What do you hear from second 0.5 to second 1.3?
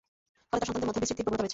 তাঁর সন্তানদের মধ্যেও বিস্মৃতির